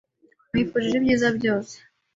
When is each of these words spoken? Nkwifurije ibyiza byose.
Nkwifurije 0.49 0.95
ibyiza 0.97 1.27
byose. 1.37 1.75